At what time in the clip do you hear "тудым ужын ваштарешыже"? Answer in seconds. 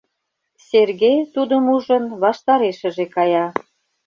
1.33-3.05